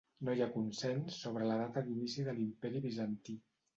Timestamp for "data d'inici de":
1.59-2.35